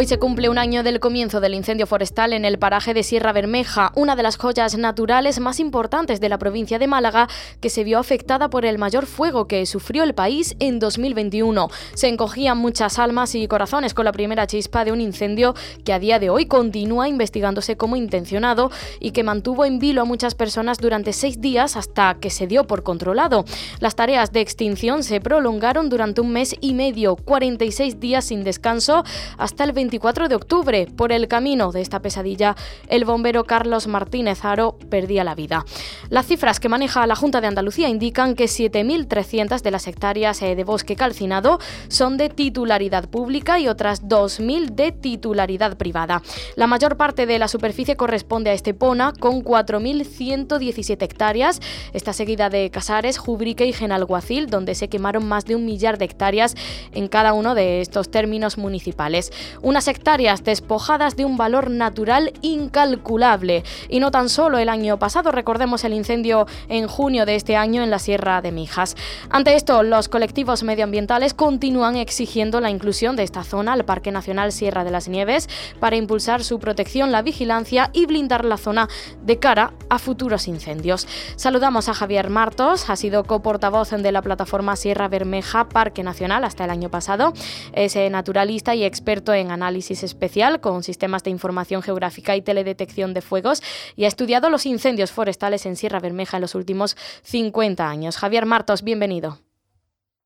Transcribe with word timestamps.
Hoy 0.00 0.06
se 0.06 0.18
cumple 0.18 0.48
un 0.48 0.56
año 0.56 0.82
del 0.82 0.98
comienzo 0.98 1.40
del 1.40 1.52
incendio 1.52 1.86
forestal 1.86 2.32
en 2.32 2.46
el 2.46 2.58
paraje 2.58 2.94
de 2.94 3.02
Sierra 3.02 3.34
Bermeja, 3.34 3.92
una 3.94 4.16
de 4.16 4.22
las 4.22 4.38
joyas 4.38 4.78
naturales 4.78 5.40
más 5.40 5.60
importantes 5.60 6.22
de 6.22 6.30
la 6.30 6.38
provincia 6.38 6.78
de 6.78 6.86
Málaga, 6.86 7.28
que 7.60 7.68
se 7.68 7.84
vio 7.84 7.98
afectada 7.98 8.48
por 8.48 8.64
el 8.64 8.78
mayor 8.78 9.04
fuego 9.04 9.46
que 9.46 9.66
sufrió 9.66 10.02
el 10.02 10.14
país 10.14 10.56
en 10.58 10.78
2021. 10.78 11.68
Se 11.92 12.08
encogían 12.08 12.56
muchas 12.56 12.98
almas 12.98 13.34
y 13.34 13.46
corazones 13.46 13.92
con 13.92 14.06
la 14.06 14.12
primera 14.12 14.46
chispa 14.46 14.86
de 14.86 14.92
un 14.92 15.02
incendio 15.02 15.54
que 15.84 15.92
a 15.92 15.98
día 15.98 16.18
de 16.18 16.30
hoy 16.30 16.46
continúa 16.46 17.06
investigándose 17.06 17.76
como 17.76 17.96
intencionado 17.96 18.70
y 19.00 19.10
que 19.10 19.22
mantuvo 19.22 19.66
en 19.66 19.80
vilo 19.80 20.00
a 20.00 20.06
muchas 20.06 20.34
personas 20.34 20.78
durante 20.78 21.12
seis 21.12 21.42
días 21.42 21.76
hasta 21.76 22.14
que 22.14 22.30
se 22.30 22.46
dio 22.46 22.66
por 22.66 22.82
controlado. 22.82 23.44
Las 23.80 23.96
tareas 23.96 24.32
de 24.32 24.40
extinción 24.40 25.02
se 25.02 25.20
prolongaron 25.20 25.90
durante 25.90 26.22
un 26.22 26.32
mes 26.32 26.56
y 26.58 26.72
medio, 26.72 27.16
46 27.16 28.00
días 28.00 28.24
sin 28.24 28.44
descanso, 28.44 29.04
hasta 29.36 29.64
el 29.64 29.72
20 29.72 29.89
24 29.90 30.28
de 30.28 30.36
octubre. 30.36 30.86
Por 30.94 31.10
el 31.10 31.26
camino 31.26 31.72
de 31.72 31.80
esta 31.80 32.00
pesadilla, 32.00 32.54
el 32.86 33.04
bombero 33.04 33.42
Carlos 33.42 33.88
Martínez 33.88 34.44
Aro 34.44 34.78
perdía 34.88 35.24
la 35.24 35.34
vida. 35.34 35.64
Las 36.10 36.26
cifras 36.26 36.60
que 36.60 36.68
maneja 36.68 37.08
la 37.08 37.16
Junta 37.16 37.40
de 37.40 37.48
Andalucía 37.48 37.88
indican 37.88 38.36
que 38.36 38.44
7.300 38.44 39.60
de 39.62 39.70
las 39.72 39.88
hectáreas 39.88 40.40
eh, 40.42 40.54
de 40.54 40.62
bosque 40.62 40.94
calcinado 40.94 41.58
son 41.88 42.18
de 42.18 42.28
titularidad 42.28 43.08
pública 43.08 43.58
y 43.58 43.66
otras 43.66 44.04
2.000 44.04 44.76
de 44.76 44.92
titularidad 44.92 45.76
privada. 45.76 46.22
La 46.54 46.68
mayor 46.68 46.96
parte 46.96 47.26
de 47.26 47.40
la 47.40 47.48
superficie 47.48 47.96
corresponde 47.96 48.50
a 48.50 48.52
Estepona, 48.52 49.12
con 49.18 49.42
4.117 49.42 51.02
hectáreas. 51.02 51.58
Está 51.92 52.12
seguida 52.12 52.48
de 52.48 52.70
Casares, 52.70 53.18
Jubrique 53.18 53.66
y 53.66 53.72
Genalguacil, 53.72 54.46
donde 54.46 54.76
se 54.76 54.88
quemaron 54.88 55.26
más 55.26 55.46
de 55.46 55.56
un 55.56 55.64
millar 55.64 55.98
de 55.98 56.04
hectáreas 56.04 56.54
en 56.92 57.08
cada 57.08 57.32
uno 57.32 57.56
de 57.56 57.80
estos 57.80 58.08
términos 58.12 58.56
municipales. 58.56 59.32
Una 59.62 59.79
hectáreas 59.88 60.44
despojadas 60.44 61.16
de 61.16 61.24
un 61.24 61.36
valor 61.36 61.70
natural 61.70 62.32
incalculable. 62.40 63.64
Y 63.88 64.00
no 64.00 64.10
tan 64.10 64.28
solo 64.28 64.58
el 64.58 64.68
año 64.68 64.98
pasado, 64.98 65.32
recordemos 65.32 65.84
el 65.84 65.92
incendio 65.92 66.46
en 66.68 66.86
junio 66.86 67.26
de 67.26 67.34
este 67.34 67.56
año 67.56 67.82
en 67.82 67.90
la 67.90 67.98
Sierra 67.98 68.40
de 68.40 68.52
Mijas. 68.52 68.96
Ante 69.28 69.54
esto, 69.54 69.82
los 69.82 70.08
colectivos 70.08 70.62
medioambientales 70.62 71.34
continúan 71.34 71.96
exigiendo 71.96 72.60
la 72.60 72.70
inclusión 72.70 73.16
de 73.16 73.24
esta 73.24 73.44
zona 73.44 73.74
al 73.74 73.84
Parque 73.84 74.12
Nacional 74.12 74.52
Sierra 74.52 74.84
de 74.84 74.90
las 74.90 75.08
Nieves 75.08 75.48
para 75.78 75.96
impulsar 75.96 76.42
su 76.44 76.58
protección, 76.58 77.12
la 77.12 77.22
vigilancia 77.22 77.90
y 77.92 78.06
blindar 78.06 78.44
la 78.44 78.56
zona 78.56 78.88
de 79.22 79.38
cara 79.38 79.74
a 79.88 79.98
futuros 79.98 80.48
incendios. 80.48 81.06
Saludamos 81.36 81.88
a 81.88 81.94
Javier 81.94 82.30
Martos, 82.30 82.88
ha 82.88 82.96
sido 82.96 83.24
coportavoz 83.24 83.90
de 83.90 84.12
la 84.12 84.22
plataforma 84.22 84.76
Sierra 84.76 85.08
Bermeja 85.08 85.68
Parque 85.68 86.02
Nacional 86.02 86.44
hasta 86.44 86.64
el 86.64 86.70
año 86.70 86.90
pasado. 86.90 87.32
Es 87.72 87.96
eh, 87.96 88.08
naturalista 88.10 88.74
y 88.74 88.84
experto 88.84 89.32
en 89.32 89.50
análisis 89.50 89.69
análisis 89.70 90.02
especial 90.02 90.60
con 90.60 90.82
sistemas 90.82 91.22
de 91.22 91.30
información 91.30 91.80
geográfica 91.80 92.34
y 92.34 92.42
teledetección 92.42 93.14
de 93.14 93.20
fuegos 93.22 93.62
y 93.94 94.04
ha 94.04 94.08
estudiado 94.08 94.50
los 94.50 94.66
incendios 94.66 95.12
forestales 95.12 95.64
en 95.64 95.76
Sierra 95.76 96.00
Bermeja 96.00 96.38
en 96.38 96.40
los 96.40 96.56
últimos 96.56 96.96
50 97.22 97.88
años. 97.88 98.18
Javier 98.18 98.46
Martos, 98.46 98.82
bienvenido. 98.82 99.38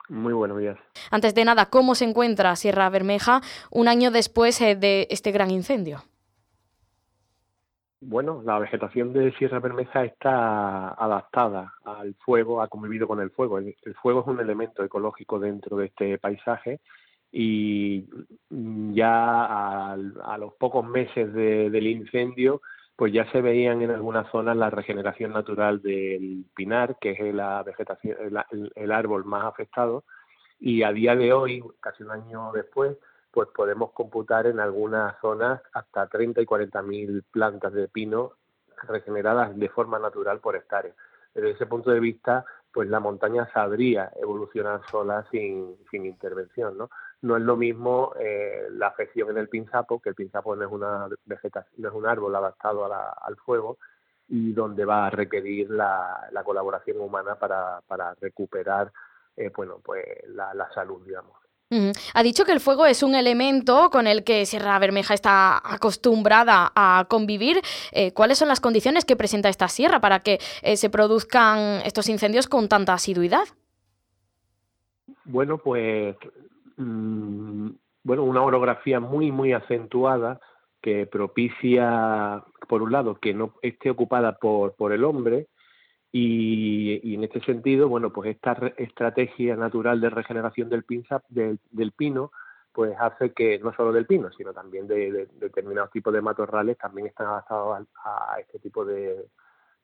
Muy 0.09 0.33
buenos 0.33 0.59
días. 0.59 0.79
Antes 1.11 1.35
de 1.35 1.45
nada, 1.45 1.67
¿cómo 1.67 1.95
se 1.95 2.07
encuentra 2.07 2.57
Sierra 2.57 2.89
Bermeja 2.89 3.43
un 3.71 3.87
año 3.87 4.11
después 4.11 4.59
eh, 4.63 4.77
de 4.77 5.07
este 5.11 5.31
gran 5.31 5.51
incendio? 5.51 6.05
Bueno, 8.01 8.43
la 8.45 8.59
vegetación 8.59 9.13
de 9.13 9.33
Sierra 9.33 9.61
Bermeja 9.61 10.05
está 10.05 10.89
adaptada 10.89 11.75
al 11.85 12.15
fuego, 12.15 12.63
ha 12.63 12.69
convivido 12.69 13.07
con 13.07 13.21
el 13.21 13.31
fuego. 13.31 13.59
el 13.59 13.95
fuego 14.03 14.21
es 14.21 14.27
un 14.27 14.41
elemento 14.41 14.83
ecológico 14.85 15.39
dentro 15.39 15.77
de 15.77 15.87
este 15.87 16.19
paisaje 16.19 16.81
y 17.35 18.05
ya 18.95 19.93
a, 19.93 20.39
los 20.39 20.55
pocos 20.55 20.85
meses 20.87 21.33
del 21.35 21.87
incendio 21.87 22.61
pues 22.97 23.13
ya 23.13 23.31
se 23.33 23.41
veían 23.41 23.83
en 23.83 23.91
algunas 23.91 24.31
zonas 24.31 24.57
la 24.57 24.71
regeneración 24.71 25.33
natural 25.33 25.83
del 25.83 26.45
pinar, 26.55 26.97
que 27.01 27.13
es 27.13 27.35
la 27.35 27.63
vegetación, 27.63 28.17
el, 28.75 28.93
árbol 28.93 29.25
más 29.25 29.45
afectado, 29.45 30.05
y 30.61 30.85
a 30.85 30.93
día 30.93 31.17
de 31.17 31.33
hoy, 31.33 31.63
casi 31.81 32.05
un 32.05 32.13
año 32.13 32.53
después, 32.53 32.97
pues 33.33 33.49
podemos 33.49 33.91
computar 33.93 34.47
en 34.47 34.61
algunas 34.61 35.19
zonas 35.21 35.61
hasta 35.73 36.07
30 36.07 36.41
y 36.41 36.47
40 36.47 36.83
mil 36.83 37.25
plantas 37.33 37.73
de 37.73 37.89
pino 37.89 38.35
regeneradas 38.87 39.57
de 39.59 39.69
forma 39.69 39.99
natural 39.99 40.39
por 40.39 40.55
hectárea. 40.55 40.95
Desde 41.35 41.51
ese 41.51 41.67
punto 41.67 41.91
de 41.91 41.99
vista, 41.99 42.45
pues 42.73 42.89
la 42.89 43.01
montaña 43.01 43.51
sabría 43.53 44.13
evolucionar 44.15 44.83
sola 44.89 45.27
sin, 45.33 45.77
sin 45.91 46.07
intervención, 46.07 46.79
¿no? 46.79 46.91
No 47.25 47.39
es 47.39 47.43
lo 47.43 47.57
mismo 47.57 48.13
eh, 48.21 48.69
la 48.73 48.89
afección 48.89 49.31
en 49.31 49.39
el 49.39 49.49
pinzapo, 49.49 49.99
que 49.99 50.11
el 50.11 50.15
pinzapo 50.15 50.55
no 50.55 50.67
es 50.67 50.71
una 50.71 51.09
vegetación, 51.25 51.73
no 51.79 51.89
es 51.89 51.95
un 51.95 52.07
árbol 52.07 52.37
adaptado 52.37 52.85
al 52.85 53.37
fuego 53.37 53.79
y 54.29 54.53
donde 54.53 54.85
va 54.85 55.07
a 55.07 55.11
requerir 55.11 55.71
la, 55.71 56.31
colaboración 56.45 57.01
humana 57.01 57.37
para, 57.37 58.15
recuperar 58.21 58.93
eh, 59.37 59.51
bueno, 59.57 59.81
pues 59.83 60.05
la, 60.29 60.69
salud, 60.75 61.03
digamos. 61.07 61.33
Ha 62.13 62.23
dicho 62.23 62.45
que 62.45 62.53
el 62.53 62.61
fuego 62.61 62.85
es 62.85 63.03
un 63.03 63.15
elemento 63.15 63.89
con 63.91 64.07
el 64.07 64.23
que 64.23 64.45
Sierra 64.45 64.79
Bermeja 64.79 65.15
está 65.15 65.61
acostumbrada 65.65 66.73
a 66.77 67.07
convivir. 67.09 67.63
Eh, 67.91 68.13
¿Cuáles 68.13 68.39
son 68.39 68.49
las 68.49 68.61
condiciones 68.61 69.07
que 69.07 69.17
presenta 69.17 69.49
esta 69.49 69.69
sierra 69.69 69.99
para 69.99 70.21
que 70.21 70.39
se 70.77 70.91
produzcan 70.91 71.81
estos 71.85 72.09
incendios 72.11 72.49
con 72.49 72.69
tanta 72.69 72.93
asiduidad? 72.93 73.45
Bueno, 75.25 75.59
pues 75.59 76.17
Mm, 76.77 77.14
orografía 78.45 79.01
muy, 79.01 79.33
muy 79.33 79.53
acentuada 79.53 80.41
que 80.83 81.07
propicia, 81.07 82.45
por 82.69 82.83
un 82.83 82.93
lado, 82.93 83.17
que 83.17 83.35
no 83.35 83.55
esté 83.63 83.91
ocupada 83.91 84.37
por, 84.39 84.75
por 84.75 84.93
el 84.93 85.05
hombre 85.05 85.49
y, 86.17 87.15
en 87.17 87.25
este 87.25 87.41
sentido, 87.41 87.89
bueno, 87.89 88.13
pues 88.13 88.31
esta 88.31 88.53
estrategia 88.77 89.57
natural 89.57 90.01
de 90.01 90.11
regeneración 90.11 90.69
del, 90.69 90.85
pinza, 90.85 91.21
del, 91.29 91.59
pino, 91.91 92.31
pues 92.73 92.95
hace 93.01 93.33
que 93.33 93.59
no 93.59 93.75
solo 93.75 93.93
del 93.93 94.07
pino, 94.07 94.31
sino 94.31 94.53
también 94.53 94.87
de, 94.87 95.27
determinados 95.41 95.91
tipos 95.91 96.15
de 96.15 96.23
matorrales 96.23 96.79
también 96.79 97.09
están 97.09 97.27
adaptados 97.27 97.89
a, 98.05 98.37
este 98.39 98.61
tipo 98.61 98.85
de, 98.85 99.27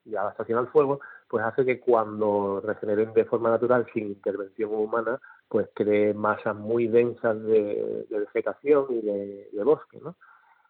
de 0.04 0.18
adaptación 0.18 0.60
al 0.60 0.68
fuego, 0.68 1.00
pues 1.26 1.44
hace 1.44 1.64
que 1.64 1.80
cuando 1.80 2.60
regeneren 2.64 3.12
de 3.12 3.24
forma 3.24 3.50
natural 3.50 3.88
sin 3.92 4.06
intervención 4.06 4.72
humana, 4.72 5.18
pues 5.50 5.68
cree 5.74 6.14
masas 6.14 6.54
muy 6.54 6.86
densas 6.86 7.42
de, 7.42 8.06
vegetación 8.08 8.86
y 8.90 9.00
de, 9.00 9.64
bosque, 9.64 9.98
¿no? 10.00 10.14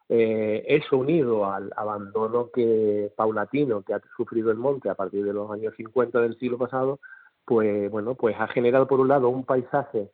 Eh, 0.09 0.65
eso 0.67 0.97
unido 0.97 1.53
al 1.53 1.71
abandono 1.77 2.51
que 2.51 3.13
paulatino 3.15 3.83
que 3.83 3.93
ha 3.93 4.01
sufrido 4.17 4.51
el 4.51 4.57
monte 4.57 4.89
a 4.89 4.95
partir 4.95 5.23
de 5.23 5.35
los 5.35 5.51
años 5.51 5.75
50 5.77 6.19
del 6.21 6.39
siglo 6.39 6.57
pasado, 6.57 6.99
pues 7.45 7.91
bueno, 7.91 8.15
pues 8.15 8.35
ha 8.41 8.49
generado 8.49 8.89
por 8.89 9.01
un 9.01 9.09
lado 9.09 9.29
un 9.29 9.45
paisaje 9.45 10.11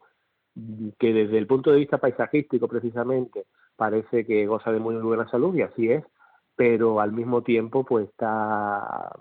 que 0.99 1.13
desde 1.13 1.39
el 1.39 1.47
punto 1.47 1.71
de 1.71 1.79
vista 1.79 1.99
paisajístico 1.99 2.67
precisamente 2.67 3.47
parece 3.77 4.27
que 4.27 4.47
goza 4.47 4.73
de 4.73 4.81
muy 4.81 4.97
buena 4.97 5.31
salud 5.31 5.55
y 5.55 5.63
así 5.63 5.93
es, 5.93 6.05
pero 6.57 7.01
al 7.01 7.13
mismo 7.13 7.43
tiempo 7.43 7.85
pues 7.85 8.09
está 8.09 9.13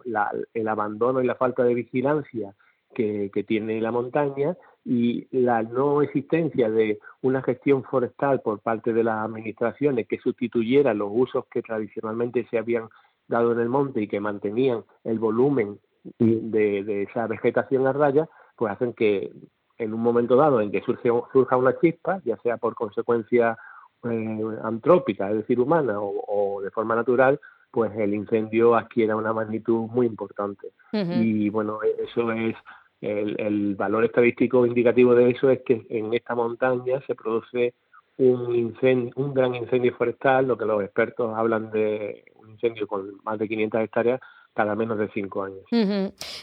el 0.53 0.67
abandono 0.67 1.21
y 1.21 1.27
la 1.27 1.35
falta 1.35 1.63
de 1.63 1.75
vigilancia 1.75 2.55
que, 2.95 3.29
que 3.31 3.43
tiene 3.43 3.79
la 3.79 3.91
montaña 3.91 4.57
y 4.85 5.27
la 5.31 5.63
no 5.63 6.03
existencia 6.03 6.69
de 6.69 6.99
una 7.23 7.41
gestión 7.41 7.83
forestal 7.83 8.41
por 8.41 8.59
parte 8.59 8.93
de 8.93 9.03
las 9.03 9.25
administraciones 9.25 10.07
que 10.07 10.19
sustituyera 10.19 10.93
los 10.93 11.09
usos 11.11 11.45
que 11.49 11.63
tradicionalmente 11.63 12.47
se 12.51 12.59
habían 12.59 12.89
dado 13.27 13.51
en 13.51 13.59
el 13.59 13.67
monte 13.67 14.01
y 14.01 14.07
que 14.07 14.19
mantenían 14.19 14.83
el 15.03 15.17
volumen 15.17 15.79
de, 16.19 17.03
esa 17.09 17.25
vegetación 17.25 17.87
a 17.87 17.93
raya, 17.93 18.29
pues 18.55 18.71
hacen 18.71 18.93
que 18.93 19.31
en 19.79 19.93
un 19.93 20.01
momento 20.01 20.35
dado 20.35 20.61
en 20.61 20.71
que 20.71 20.81
surge, 20.81 21.09
surja 21.33 21.57
una 21.57 21.77
chispa, 21.79 22.21
ya 22.23 22.37
sea 22.37 22.57
por 22.57 22.75
consecuencia 22.75 23.57
eh, 24.03 24.41
antrópica, 24.63 25.31
es 25.31 25.37
decir, 25.37 25.59
humana, 25.59 25.95
o, 25.99 26.61
de 26.61 26.69
forma 26.69 26.95
natural, 26.95 27.39
pues 27.71 27.91
el 27.97 28.13
incendio 28.13 28.75
adquiera 28.75 29.15
una 29.15 29.33
magnitud 29.33 29.87
muy 29.89 30.05
importante. 30.05 30.69
Y 30.93 31.49
bueno, 31.49 31.79
eso 31.83 32.31
es 32.31 32.55
el, 33.01 33.75
valor 33.75 34.05
estadístico 34.05 34.65
indicativo 34.65 35.13
de 35.15 35.31
eso 35.31 35.49
es 35.49 35.61
que 35.63 35.85
en 35.89 36.13
esta 36.13 36.35
montaña 36.35 37.01
se 37.05 37.15
produce 37.15 37.73
un, 38.17 38.55
incendio, 38.55 39.11
un 39.17 39.33
gran 39.33 39.55
incendio 39.55 39.93
forestal, 39.95 40.47
lo 40.47 40.57
que 40.57 40.65
los 40.65 40.83
expertos 40.83 41.35
hablan 41.35 41.71
de 41.71 42.23
un 42.35 42.51
incendio 42.51 42.87
con 42.87 43.17
más 43.23 43.37
de 43.37 43.47
500 43.47 43.81
hectáreas, 43.81 44.21
cada 44.55 44.73
menos 44.73 44.97
de 44.97 45.09
cinco 45.13 45.43
años. 45.43 45.59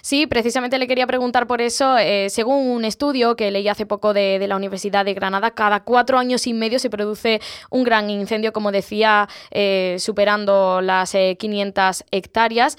Sí, 0.03 0.27
precisamente 0.27 0.79
le 0.79 0.87
quería 0.87 1.07
preguntar 1.07 1.47
por 1.47 1.63
eso. 1.63 1.97
Eh, 1.97 2.29
según 2.29 2.71
un 2.71 2.85
estudio 2.85 3.37
que 3.37 3.51
leí 3.51 3.69
hace 3.69 3.87
poco 3.87 4.13
de, 4.13 4.39
la 4.47 4.57
Universidad 4.57 5.07
de 5.07 5.15
Granada, 5.15 5.53
cada 5.53 5.81
cuatro 5.81 6.19
años 6.19 6.47
y 6.47 6.53
medio 6.53 6.79
se 6.79 6.91
produce 6.91 7.41
un 7.71 7.85
gran 7.85 8.11
incendio, 8.11 8.53
como 8.53 8.71
decía, 8.71 9.29
eh, 9.51 9.97
superando 9.99 10.83
las 10.83 11.13
500 11.13 12.05
hectáreas. 12.11 12.77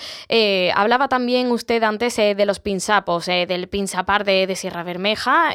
hablaba 0.75 1.07
también 1.07 1.51
usted 1.51 1.81
antes 1.81 2.15
de 2.15 2.45
los 2.45 2.59
pinsapos, 2.59 3.25
del 3.25 3.67
pinsapar 3.67 4.25
de, 4.25 4.53
Sierra 4.55 4.83
Bermeja. 4.83 5.49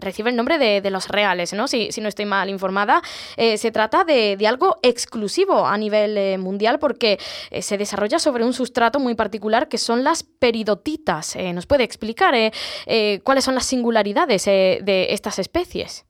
recibe 0.00 0.30
el 0.30 0.36
nombre 0.36 0.58
de, 0.58 0.90
los 0.90 1.08
reales, 1.08 1.52
¿no? 1.52 1.68
Si, 1.68 1.92
si 1.92 2.00
no 2.00 2.08
estoy 2.08 2.24
mal 2.24 2.48
informada. 2.48 3.02
se 3.36 3.70
trata 3.70 4.04
de, 4.04 4.38
de 4.38 4.46
algo 4.46 4.78
exclusivo 4.82 5.66
a 5.66 5.76
nivel 5.76 6.38
mundial 6.38 6.78
porque 6.78 7.18
se 7.60 7.76
desarrolla 7.76 8.18
sobre 8.18 8.44
un 8.44 8.54
sustrato 8.54 8.98
muy 8.98 9.09
particular 9.16 9.68
que 9.68 9.78
son 9.78 10.04
las 10.04 10.22
peridotitas. 10.22 11.36
Eh, 11.36 11.52
¿Nos 11.52 11.66
puede 11.66 11.84
explicar 11.84 12.34
eh, 12.34 12.52
eh, 12.86 13.20
cuáles 13.24 13.44
son 13.44 13.54
las 13.54 13.66
singularidades 13.66 14.44
de 14.44 15.06
estas 15.10 15.38
especies? 15.38 16.06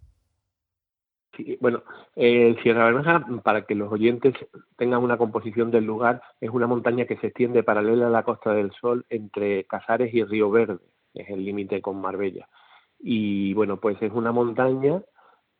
Sí, 1.36 1.56
bueno, 1.60 1.82
el 2.16 2.60
Sierra 2.62 2.86
Bermeja, 2.86 3.24
para 3.42 3.62
que 3.62 3.74
los 3.74 3.90
oyentes 3.92 4.34
tengan 4.76 5.02
una 5.02 5.16
composición 5.16 5.70
del 5.70 5.84
lugar, 5.84 6.22
es 6.40 6.50
una 6.50 6.66
montaña 6.66 7.06
que 7.06 7.16
se 7.18 7.28
extiende 7.28 7.62
paralela 7.62 8.08
a 8.08 8.10
la 8.10 8.24
Costa 8.24 8.52
del 8.52 8.72
Sol 8.72 9.06
entre 9.08 9.64
Casares 9.64 10.12
y 10.12 10.24
Río 10.24 10.50
Verde, 10.50 10.80
es 11.14 11.30
el 11.30 11.44
límite 11.44 11.80
con 11.80 12.00
Marbella. 12.00 12.48
Y 12.98 13.54
bueno, 13.54 13.78
pues 13.78 13.96
es 14.02 14.12
una 14.12 14.32
montaña 14.32 15.02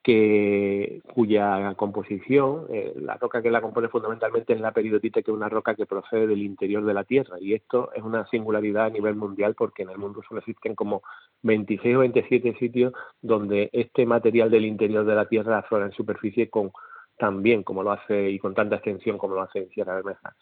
que 0.02 1.02
cuya 1.14 1.74
composición, 1.74 2.66
eh, 2.70 2.94
la 2.96 3.16
roca 3.16 3.42
que 3.42 3.50
la 3.50 3.60
compone 3.60 3.88
fundamentalmente 3.88 4.54
es 4.54 4.60
la 4.60 4.72
peridotita, 4.72 5.20
que 5.20 5.30
es 5.30 5.36
una 5.36 5.50
roca 5.50 5.74
que 5.74 5.84
procede 5.84 6.26
del 6.26 6.42
interior 6.42 6.84
de 6.84 6.94
la 6.94 7.04
Tierra. 7.04 7.36
Y 7.38 7.52
esto 7.52 7.90
es 7.94 8.02
una 8.02 8.26
singularidad 8.28 8.86
a 8.86 8.90
nivel 8.90 9.14
mundial 9.14 9.54
porque 9.54 9.82
en 9.82 9.90
el 9.90 9.98
mundo 9.98 10.22
solo 10.26 10.40
existen 10.40 10.74
como 10.74 11.02
26 11.42 11.96
o 11.96 11.98
27 12.00 12.54
sitios 12.58 12.94
donde 13.20 13.68
este 13.72 14.06
material 14.06 14.50
del 14.50 14.64
interior 14.64 15.04
de 15.04 15.14
la 15.14 15.28
Tierra 15.28 15.58
aflora 15.58 15.86
en 15.86 15.92
superficie 15.92 16.48
con 16.48 16.72
también 17.18 17.62
como 17.62 17.82
lo 17.82 17.92
hace 17.92 18.30
y 18.30 18.38
con 18.38 18.54
tanta 18.54 18.76
extensión 18.76 19.18
como 19.18 19.34
lo 19.34 19.42
hace 19.42 19.58
en 19.58 19.68
Sierra 19.68 19.96
Bermeja. 19.96 20.34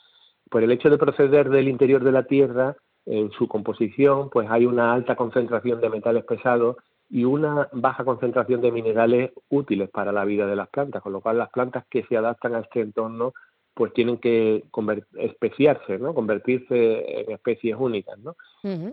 Por 0.48 0.62
el 0.62 0.70
hecho 0.70 0.88
de 0.88 0.98
proceder 0.98 1.50
del 1.50 1.68
interior 1.68 2.04
de 2.04 2.12
la 2.12 2.22
Tierra, 2.22 2.76
en 3.08 3.30
su 3.32 3.48
composición, 3.48 4.28
pues 4.28 4.48
hay 4.50 4.66
una 4.66 4.92
alta 4.92 5.16
concentración 5.16 5.80
de 5.80 5.88
metales 5.88 6.24
pesados 6.24 6.76
y 7.10 7.24
una 7.24 7.68
baja 7.72 8.04
concentración 8.04 8.60
de 8.60 8.72
minerales 8.72 9.32
útiles 9.48 9.88
para 9.90 10.12
la 10.12 10.24
vida 10.24 10.46
de 10.46 10.56
las 10.56 10.68
plantas, 10.68 11.02
con 11.02 11.12
lo 11.12 11.20
cual 11.20 11.38
las 11.38 11.50
plantas 11.50 11.84
que 11.88 12.04
se 12.04 12.16
adaptan 12.16 12.54
a 12.54 12.60
este 12.60 12.80
entorno 12.80 13.32
pues 13.74 13.92
tienen 13.92 14.18
que 14.18 14.64
especiarse, 15.18 15.98
¿no? 15.98 16.12
convertirse 16.12 17.20
en 17.20 17.30
especies 17.30 17.76
únicas. 17.78 18.18
¿no? 18.18 18.34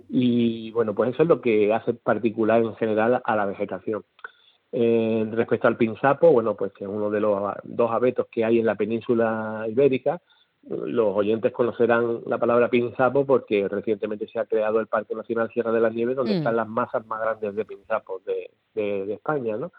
Y 0.09 0.69
bueno, 0.71 0.93
pues 0.93 1.11
eso 1.11 1.23
es 1.23 1.29
lo 1.29 1.41
que 1.41 1.73
hace 1.73 1.95
particular 1.95 2.61
en 2.61 2.75
general 2.75 3.19
a 3.25 3.35
la 3.35 3.45
vegetación. 3.47 4.03
Eh, 4.71 5.27
respecto 5.31 5.67
al 5.67 5.77
pinzapo, 5.77 6.31
bueno, 6.31 6.55
pues 6.55 6.71
es 6.79 6.87
uno 6.87 7.09
de 7.09 7.19
los 7.19 7.53
dos 7.63 7.91
abetos 7.91 8.27
que 8.29 8.45
hay 8.45 8.59
en 8.59 8.65
la 8.67 8.75
península 8.75 9.65
ibérica, 9.67 10.21
los 10.67 11.15
oyentes 11.15 11.51
conocerán 11.51 12.21
la 12.25 12.39
palabra 12.39 12.69
pinzapo 12.69 13.25
porque 13.25 13.67
recientemente 13.67 14.27
se 14.27 14.39
ha 14.39 14.45
creado 14.45 14.79
el 14.79 14.87
Parque 14.87 15.13
Nacional 15.13 15.49
Sierra 15.51 15.71
de 15.71 15.79
las 15.79 15.93
Nieves, 15.93 16.15
donde 16.15 16.33
mm. 16.33 16.37
están 16.37 16.55
las 16.55 16.67
masas 16.67 17.05
más 17.05 17.21
grandes 17.21 17.55
de 17.55 17.65
pinzapos 17.65 18.25
de, 18.25 18.49
de, 18.73 19.13
España, 19.13 19.57
¿no? 19.57 19.71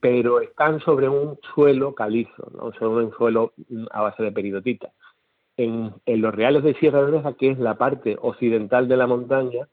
Pero 0.00 0.40
están 0.40 0.80
sobre 0.80 1.08
un 1.08 1.38
suelo 1.54 1.94
calizo, 1.94 2.50
¿no? 2.54 2.72
Sobre 2.74 3.04
un 3.04 3.12
suelo 3.12 3.52
a 3.90 4.02
base 4.02 4.22
de 4.22 4.32
peridotita. 4.32 4.92
En, 5.56 5.92
en 6.06 6.20
los 6.20 6.34
reales 6.34 6.62
de 6.62 6.74
Sierra 6.74 7.00
de 7.00 7.06
Oreja, 7.06 7.34
que 7.34 7.50
es 7.50 7.58
la 7.58 7.76
parte 7.76 8.16
occidental 8.20 8.86
de 8.86 8.96
la 8.96 9.08
montaña 9.08 9.68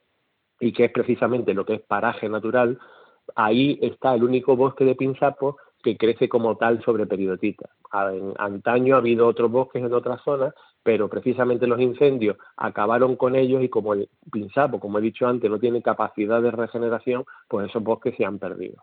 y 0.58 0.72
que 0.72 0.86
es 0.86 0.92
precisamente 0.92 1.54
lo 1.54 1.64
que 1.64 1.74
es 1.74 1.80
paraje 1.80 2.28
natural, 2.28 2.78
ahí 3.36 3.78
está 3.82 4.14
el 4.14 4.24
único 4.24 4.56
bosque 4.56 4.84
de 4.84 4.96
pinzapos 4.96 5.56
que 5.82 5.96
crece 5.96 6.28
como 6.28 6.56
tal 6.56 6.82
sobre 6.82 7.06
peridotita. 7.06 7.70
Antaño 7.90 8.94
ha 8.94 8.98
habido 8.98 9.26
otros 9.26 9.50
bosques 9.50 9.82
en 9.82 9.92
otras 9.92 10.22
zonas, 10.22 10.54
pero 10.82 11.08
precisamente 11.08 11.66
los 11.66 11.80
incendios 11.80 12.36
acabaron 12.56 13.16
con 13.16 13.34
ellos 13.34 13.62
y 13.62 13.68
como 13.68 13.94
el 13.94 14.08
pinzapo, 14.32 14.80
como 14.80 14.98
he 14.98 15.02
dicho 15.02 15.26
antes, 15.26 15.50
no 15.50 15.58
tiene 15.58 15.82
capacidad 15.82 16.40
de 16.40 16.50
regeneración, 16.50 17.24
pues 17.48 17.68
esos 17.68 17.82
bosques 17.82 18.16
se 18.16 18.24
han 18.24 18.38
perdido. 18.38 18.82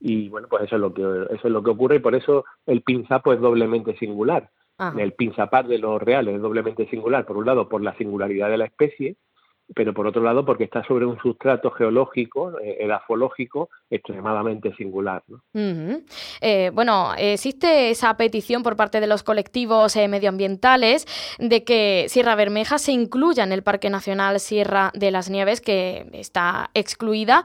Y 0.00 0.28
bueno, 0.28 0.48
pues 0.48 0.64
eso 0.64 0.76
es 0.76 0.80
lo 0.80 0.92
que 0.92 1.02
eso 1.02 1.46
es 1.48 1.52
lo 1.52 1.62
que 1.62 1.70
ocurre 1.70 1.96
y 1.96 2.00
por 2.00 2.14
eso 2.14 2.44
el 2.66 2.82
pinzapo 2.82 3.32
es 3.32 3.40
doblemente 3.40 3.96
singular. 3.98 4.50
El 4.98 5.12
pinzapar 5.12 5.68
de 5.68 5.78
los 5.78 6.02
reales 6.02 6.34
es 6.34 6.42
doblemente 6.42 6.88
singular, 6.88 7.24
por 7.24 7.36
un 7.36 7.46
lado 7.46 7.68
por 7.68 7.82
la 7.82 7.96
singularidad 7.96 8.48
de 8.48 8.56
la 8.56 8.64
especie, 8.64 9.16
pero 9.74 9.92
por 9.94 10.06
otro 10.06 10.22
lado 10.22 10.44
porque 10.44 10.64
está 10.64 10.84
sobre 10.84 11.06
un 11.06 11.18
sustrato 11.18 11.70
geológico, 11.70 12.58
eh, 12.60 12.78
edafológico, 12.80 13.70
extremadamente 13.90 14.74
singular. 14.74 15.22
Eh, 15.54 16.70
bueno, 16.74 17.12
existe 17.16 17.90
esa 17.90 18.16
petición 18.16 18.62
por 18.62 18.76
parte 18.76 19.00
de 19.00 19.06
los 19.06 19.22
colectivos 19.22 19.96
eh, 19.96 20.08
medioambientales 20.08 21.06
de 21.38 21.64
que 21.64 22.06
Sierra 22.08 22.34
Bermeja 22.34 22.78
se 22.78 22.92
incluya 22.92 23.44
en 23.44 23.52
el 23.52 23.62
Parque 23.62 23.90
Nacional 23.90 24.40
Sierra 24.40 24.90
de 24.94 25.10
las 25.10 25.30
Nieves, 25.30 25.60
que 25.60 26.06
está 26.12 26.70
excluida. 26.74 27.44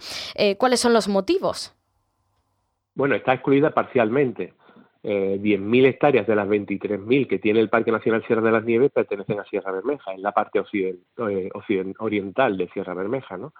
¿Cuáles 0.57 0.79
son 0.79 0.93
los 0.93 1.07
motivos? 1.07 1.75
Bueno, 2.95 3.15
está 3.15 3.33
excluida 3.33 3.71
parcialmente 3.71 4.53
eh, 5.03 5.39
10.000 5.41 5.85
hectáreas 5.85 6.27
de 6.27 6.35
las 6.35 6.47
23.000 6.47 7.27
que 7.27 7.39
tiene 7.39 7.59
el 7.59 7.69
Parque 7.69 7.91
Nacional 7.91 8.23
Sierra 8.25 8.41
de 8.41 8.51
las 8.51 8.65
Nieves 8.65 8.91
pertenecen 8.91 9.39
a 9.39 9.45
Sierra 9.45 9.71
Bermeja, 9.71 10.13
en 10.13 10.21
la 10.21 10.31
parte 10.31 10.59
eh, 10.73 11.49
oriental 11.99 12.57
de 12.57 12.67
Sierra 12.69 12.93
Bermeja, 12.93 13.37
¿no? 13.37 13.53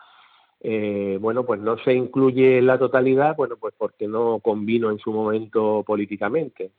Eh, 0.60 1.18
bueno, 1.22 1.46
pues 1.46 1.60
no 1.62 1.78
se 1.78 1.94
incluye 1.94 2.62
la 2.62 2.80
totalidad, 2.80 3.36
bueno, 3.36 3.58
pues 3.58 3.76
porque 3.78 4.08
no 4.08 4.40
convino 4.40 4.90
en 4.90 4.98
su 4.98 5.12
momento 5.12 5.84
políticamente, 5.86 6.72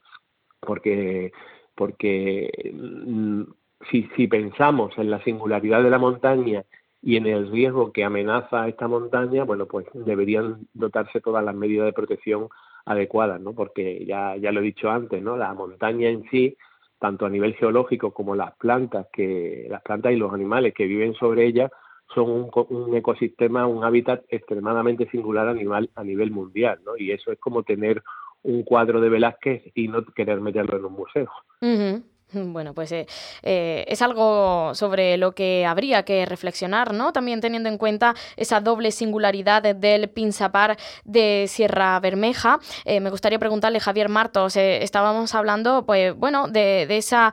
porque, 0.61 1.33
porque 1.77 2.51
mm, 2.75 3.43
si, 3.91 4.09
si 4.17 4.27
pensamos 4.27 4.97
en 4.99 5.11
la 5.11 5.23
singularidad 5.23 5.83
de 5.83 5.91
la 5.91 5.99
montaña 5.99 6.65
y 7.01 7.17
en 7.17 7.27
el 7.27 7.51
riesgo 7.51 7.93
que 7.93 8.03
amenaza 8.03 8.67
esta 8.67 8.89
montaña, 8.89 9.45
bueno, 9.45 9.67
pues 9.67 9.87
deberían 9.95 10.67
dotarse 10.75 11.21
todas 11.21 11.45
las 11.45 11.55
medidas 11.55 11.87
de 11.87 11.93
protección 11.93 12.49
adecuadas, 12.89 13.41
¿no? 13.41 13.53
Porque 13.53 14.05
ya, 14.07 14.37
ya 14.37 14.51
lo 14.51 14.61
he 14.61 14.65
dicho 14.65 14.91
antes, 14.91 15.23
¿no? 15.23 15.37
La 15.37 15.53
montaña 15.53 16.09
en 16.09 16.25
sí, 16.31 16.57
tanto 16.99 17.27
a 17.27 17.31
nivel 17.31 17.55
geológico 17.55 18.13
como 18.13 18.35
las 18.35 18.57
plantas 18.57 19.07
que 19.13 19.67
las 19.69 19.83
plantas 19.83 20.13
y 20.13 20.17
los 20.17 20.33
animales 20.33 20.75
que 20.75 20.87
viven 20.87 21.15
sobre 21.15 21.47
ella 21.47 21.71
son 22.15 22.31
un, 22.31 22.51
un 22.71 22.97
ecosistema, 22.97 23.67
un 23.67 23.85
hábitat 23.85 24.25
extremadamente 24.31 25.09
singular 25.11 25.49
a 25.49 25.55
nivel, 25.55 25.91
a 25.95 26.03
nivel 26.03 26.31
mundial, 26.31 26.81
¿no? 26.85 26.97
Y 26.97 27.13
eso 27.13 27.31
es 27.31 27.39
como 27.39 27.63
tener 27.63 28.03
un 28.43 28.63
cuadro 28.63 29.01
de 29.01 29.11
Velázquez 29.11 29.71
y 29.75 29.89
no 29.89 30.03
querer 30.05 30.41
meterlo 30.41 30.79
en 30.79 30.85
un 30.87 30.93
museo. 30.95 31.31
Bueno, 32.59 32.75
pues 32.75 32.93
eh, 32.93 33.07
eh, 33.43 33.85
es 33.89 34.03
algo 34.03 34.75
sobre 34.75 35.17
lo 35.17 35.33
que 35.33 35.65
habría 35.67 36.03
que 36.03 36.27
reflexionar, 36.27 36.93
¿no? 36.93 37.13
También 37.13 37.41
teniendo 37.41 37.69
en 37.69 37.79
cuenta 37.79 38.15
esa 38.37 38.61
doble 38.61 38.91
singularidad 38.91 39.63
del 39.75 40.09
Pinsapar 40.09 40.77
de 41.05 41.47
Sierra 41.49 41.99
Bermeja. 42.01 42.61
Eh, 42.85 43.01
me 43.01 43.11
gustaría 43.11 43.39
preguntarle, 43.39 43.81
Javier 43.81 44.09
Martos, 44.09 44.57
estábamos 44.57 45.35
hablando, 45.35 45.85
pues 45.87 46.15
bueno, 46.17 46.49
de, 46.49 46.87
esa 46.99 47.33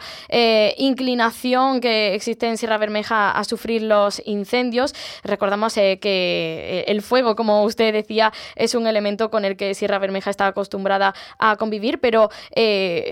inclinación 0.78 1.82
que 1.82 2.14
existe 2.14 2.48
en 2.48 2.58
Sierra 2.58 2.78
Bermeja 2.78 3.32
a 3.32 3.44
sufrir 3.44 3.82
los 3.82 4.22
incendios. 4.26 4.94
Recordamos 5.24 5.74
que 5.74 6.86
el 6.88 7.02
fuego, 7.02 7.36
como 7.36 7.64
usted 7.64 7.94
decía, 7.94 8.32
es 8.56 8.76
un 8.76 8.86
elemento 8.88 9.30
con 9.32 9.44
el 9.46 9.58
que 9.58 9.74
Sierra 9.74 9.98
Bermeja 9.98 10.30
está 10.30 10.48
acostumbrada 10.48 11.16
a 11.40 11.56
convivir, 11.56 12.00
pero 12.00 12.30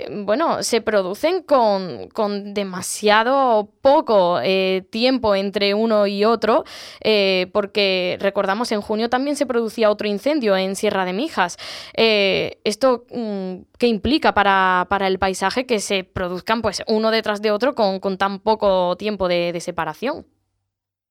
bueno, 0.10 0.62
se 0.64 0.82
producen 0.82 1.44
con 1.44 1.73
con, 2.14 2.54
demasiado 2.54 3.70
poco 3.82 4.40
eh, 4.44 4.86
tiempo 4.90 5.36
entre 5.36 5.74
uno 5.74 6.08
y 6.08 6.26
otro, 6.26 6.64
eh, 7.04 7.48
porque 7.54 8.18
recordamos 8.20 8.72
en 8.72 8.82
junio 8.82 9.10
también 9.10 9.36
se 9.36 9.46
producía 9.46 9.90
otro 9.90 10.08
incendio 10.08 10.56
en 10.56 10.76
Sierra 10.76 11.06
de 11.06 11.14
Mijas. 11.14 11.58
Eh, 11.96 12.60
¿Esto 12.64 13.06
mm, 13.12 13.64
qué 13.78 13.88
implica 13.88 14.34
para, 14.34 14.88
el 15.08 15.20
paisaje 15.20 15.66
que 15.66 15.80
se 15.80 16.04
produzcan 16.04 16.62
pues 16.62 16.84
uno 16.88 17.12
detrás 17.12 17.42
de 17.42 17.52
otro 17.52 17.76
con, 17.76 18.18
tan 18.18 18.40
poco 18.40 18.96
tiempo 18.96 19.28
de, 19.28 19.60
separación? 19.60 20.26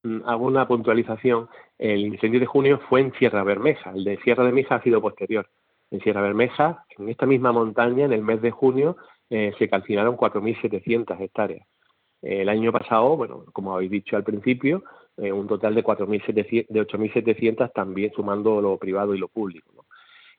Mm, 0.02 0.23
hago 0.26 0.47
una 0.47 0.66
puntualización. 0.66 1.49
El 1.78 2.00
incendio 2.07 2.40
de 2.40 2.47
junio 2.47 2.81
fue 2.88 3.00
en 3.00 3.12
Sierra 3.14 3.42
Bermeja, 3.42 3.90
el 3.95 4.04
de 4.04 4.16
Sierra 4.19 4.45
de 4.45 4.52
Mijas 4.52 4.81
ha 4.81 4.83
sido 4.83 5.00
posterior. 5.00 5.49
En 5.90 6.00
Sierra 6.00 6.23
Bermeja, 6.23 6.87
en 6.97 7.11
esta 7.11 7.26
misma 7.26 7.52
montaña, 7.52 8.07
en 8.07 8.14
el 8.14 8.23
mes 8.23 8.40
de 8.40 8.50
junio, 8.50 8.97
eh, 9.32 9.54
se 9.58 9.66
calcinaron 9.66 10.14
4.700 10.14 11.18
hectáreas. 11.18 11.66
el 12.20 12.48
año 12.50 12.70
pasado, 12.70 13.16
bueno, 13.16 13.46
como 13.52 13.74
habéis 13.74 13.90
dicho 13.90 14.16
al 14.16 14.24
principio, 14.24 14.84
eh, 15.16 15.32
un 15.32 15.46
total 15.46 15.74
de 15.74 15.82
8.700 15.82 17.72
también 17.72 18.12
sumando 18.12 18.60
lo 18.60 18.76
privado 18.76 19.14
y 19.14 19.18
lo 19.18 19.28
público. 19.28 19.86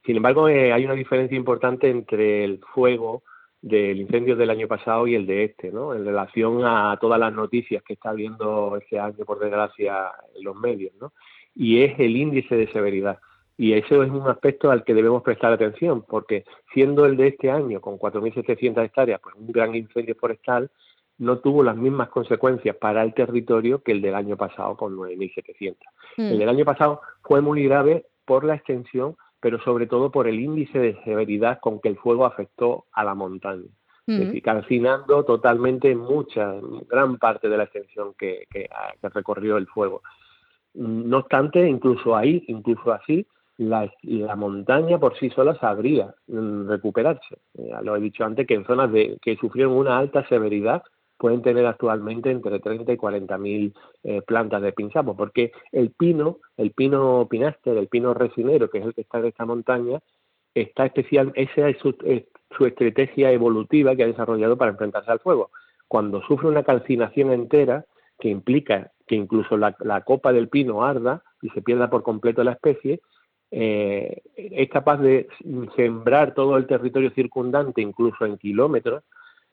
Sin 0.06 0.18
embargo, 0.18 0.48
eh, 0.48 0.72
hay 0.72 0.86
una 0.86 0.94
diferencia 0.94 1.36
importante 1.36 1.90
entre 1.90 2.44
el 2.44 2.60
fuego 2.74 3.24
del 3.62 4.00
incendio 4.00 4.36
del 4.36 4.52
año 4.52 4.68
pasado 4.68 5.08
y 5.08 5.16
el 5.16 5.26
de 5.26 5.46
este, 5.46 5.72
¿no? 5.72 5.96
En 5.96 6.06
relación 6.06 6.64
a 6.64 6.96
todas 7.02 7.20
las 7.20 7.34
noticias 7.34 7.82
que 7.82 7.94
está 7.94 8.12
habiendo 8.12 8.78
este 8.78 9.00
año, 9.00 9.26
por 9.26 9.40
desgracia, 9.40 10.12
en 10.36 10.44
los 10.44 10.56
medios, 10.56 10.94
¿no? 11.02 11.14
Y 11.56 11.82
es 11.82 12.00
el 12.00 12.16
índice 12.16 12.56
de 12.56 12.72
severidad. 12.72 13.18
Y 13.58 13.74
eso 13.74 14.04
es 14.04 14.10
un 14.10 14.28
aspecto 14.28 14.72
al 14.72 14.84
que 14.84 14.94
debemos 14.94 15.22
prestar 15.22 15.54
atención, 15.54 16.04
porque 16.08 16.44
siendo 16.74 17.06
el 17.06 17.18
de 17.18 17.28
este 17.28 17.52
año, 17.52 17.82
con 17.82 18.00
4.700 18.00 18.84
hectáreas, 18.84 19.20
pues 19.22 19.36
un 19.36 19.48
gran 19.48 19.76
incendio 19.76 20.16
forestal, 20.16 20.72
no 21.20 21.38
tuvo 21.38 21.64
las 21.64 21.78
mismas 21.78 22.10
consecuencias 22.10 22.76
para 22.76 23.04
el 23.04 23.14
territorio 23.14 23.84
que 23.84 23.92
el 23.92 24.02
del 24.02 24.16
año 24.16 24.36
pasado, 24.36 24.76
con 24.76 24.96
9.700. 24.96 25.76
Mm. 26.18 26.22
El 26.22 26.40
del 26.40 26.50
año 26.50 26.66
pasado 26.66 27.02
fue 27.22 27.42
muy 27.42 27.64
grave 27.64 28.08
por 28.26 28.44
la 28.44 28.56
extensión 28.56 29.16
pero 29.44 29.60
sobre 29.60 29.88
todo 29.88 30.10
por 30.10 30.30
el 30.30 30.40
índice 30.40 30.80
de 30.80 31.04
severidad 31.04 31.60
con 31.60 31.82
que 31.82 31.90
el 31.90 31.98
fuego 31.98 32.26
afectó 32.26 32.86
a 32.94 33.04
la 33.04 33.14
montaña. 33.14 33.68
Es 34.08 34.20
decir, 34.20 34.42
calcinando 34.42 35.26
totalmente 35.26 35.94
mucha, 35.96 36.56
gran 36.90 37.18
parte 37.18 37.50
de 37.50 37.58
la 37.58 37.66
extensión 37.66 38.14
que, 38.18 38.46
que, 38.50 38.70
recorrió 39.02 39.58
el 39.58 39.68
fuego. 39.68 40.02
No 40.76 41.18
obstante, 41.18 41.68
incluso 41.68 42.16
ahí, 42.16 42.46
incluso 42.48 42.94
así, 42.94 43.28
la, 43.58 43.92
la, 44.02 44.36
montaña 44.36 45.00
por 45.00 45.18
sí 45.18 45.30
sola 45.30 45.56
sabría 45.56 46.14
mm, 46.28 46.68
recuperarse. 46.68 47.38
Ya 47.54 47.82
lo 47.82 47.96
he 47.96 48.02
dicho 48.02 48.26
antes 48.26 48.48
que 48.48 48.56
en 48.56 48.66
zonas 48.66 48.92
de, 48.92 49.18
que 49.22 49.36
sufrieron 49.38 49.74
una 49.74 49.98
alta 49.98 50.28
severidad 50.28 50.84
pueden 51.18 51.42
tener 51.42 51.66
actualmente 51.66 52.32
entre 52.32 52.60
30 52.60 52.92
y 52.92 52.98
40 52.98 53.38
mil 53.38 53.74
eh, 54.04 54.22
plantas 54.24 54.62
de 54.62 54.74
pinzapo, 54.74 55.16
porque 55.16 55.54
el 55.72 55.92
pino, 55.92 56.40
el 56.58 56.72
pino 56.72 57.28
pinaster, 57.30 57.78
el 57.78 57.88
pino 57.88 58.14
resinero, 58.14 58.70
que 58.70 58.80
es 58.80 58.86
el 58.86 58.94
que 58.94 59.02
está 59.02 59.20
en 59.20 59.28
esta 59.28 59.46
montaña, 59.46 60.02
está 60.54 60.86
especial, 60.86 61.32
esa 61.36 61.70
es 61.70 61.78
su, 61.80 61.96
estrategia 62.66 63.32
evolutiva 63.32 63.96
que 63.96 64.04
ha 64.04 64.08
desarrollado 64.08 64.58
para 64.58 64.72
enfrentarse 64.72 65.12
al 65.12 65.20
fuego. 65.20 65.52
Cuando 65.88 66.22
sufre 66.24 66.50
una 66.50 66.64
calcinación 66.64 67.32
entera, 67.32 67.86
que 68.20 68.30
implica 68.30 68.92
que 69.08 69.16
incluso 69.16 69.58
la, 69.58 70.02
copa 70.06 70.34
del 70.34 70.50
pino 70.50 70.84
arda 70.84 71.24
y 71.42 71.50
se 71.50 71.62
pierda 71.62 71.90
por 71.90 72.04
completo 72.04 72.44
la 72.44 72.52
especie, 72.52 73.02
eh, 73.56 74.24
es 74.36 74.68
capaz 74.70 74.98
de 74.98 75.28
sembrar 75.76 76.34
todo 76.34 76.58
el 76.58 76.66
territorio 76.66 77.12
circundante, 77.12 77.82
incluso 77.82 78.26
en 78.26 78.40
kilómetros, 78.40 79.04